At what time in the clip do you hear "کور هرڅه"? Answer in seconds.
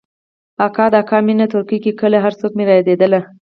1.99-2.45